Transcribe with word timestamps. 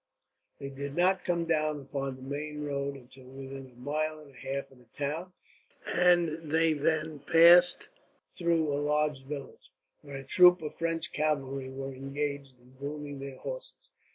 They 0.57 0.71
did 0.71 0.95
not 0.95 1.23
come 1.23 1.45
down 1.45 1.79
upon 1.81 2.15
the 2.15 2.23
main 2.23 2.63
road 2.63 2.95
until 2.95 3.27
within 3.29 3.67
a 3.67 3.79
mile 3.79 4.17
and 4.19 4.31
a 4.31 4.35
half 4.35 4.71
of 4.71 4.79
the 4.79 4.85
town, 4.85 5.31
and 5.93 6.49
they 6.51 6.73
then 6.73 7.19
passed 7.19 7.89
through 8.33 8.73
a 8.73 8.81
large 8.81 9.21
village, 9.25 9.69
where 10.01 10.17
a 10.17 10.23
troop 10.23 10.63
of 10.63 10.73
French 10.73 11.11
cavalry 11.13 11.69
were 11.69 11.93
engaged 11.93 12.59
in 12.59 12.73
grooming 12.79 13.19
their 13.19 13.37
horses. 13.37 13.91